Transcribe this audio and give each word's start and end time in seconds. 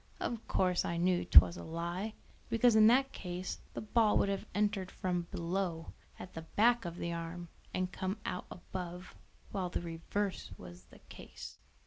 Of 0.19 0.47
course 0.47 0.83
I 0.83 0.97
knew 0.97 1.23
'twas 1.25 1.57
a 1.57 1.63
lie, 1.63 2.15
because 2.49 2.75
in 2.75 2.87
that 2.87 3.11
case 3.11 3.59
the 3.75 3.81
ball 3.81 4.17
would 4.17 4.29
have 4.29 4.47
entered 4.55 4.89
from 4.89 5.27
below, 5.29 5.93
at 6.17 6.33
the 6.33 6.41
back 6.41 6.85
of 6.85 6.95
the 6.95 7.13
arm, 7.13 7.49
and 7.71 7.91
come 7.91 8.17
out 8.25 8.47
above, 8.49 9.13
while 9.51 9.69
the 9.69 9.81
reverse 9.81 10.49
was 10.57 10.85
the 10.85 11.01
case." 11.09 11.59